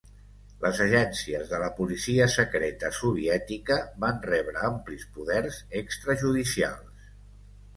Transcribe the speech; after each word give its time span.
Les 0.61 0.79
agències 0.85 1.51
de 1.51 1.59
la 1.63 1.67
policia 1.79 2.27
secreta 2.35 2.91
soviètica 3.01 3.77
van 4.05 4.19
rebre 4.31 4.65
amplis 4.71 5.05
poders 5.19 5.61
extrajudicials. 5.83 7.07